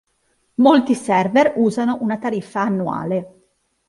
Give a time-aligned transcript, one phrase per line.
[0.55, 3.33] Molti server usano una tariffa annuale.